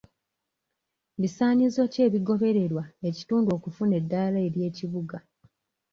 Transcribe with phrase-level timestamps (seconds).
[1.21, 5.17] Bisaanyizo ki ebigobererwa ekitundu okufuna eddaala ery'ekibuga?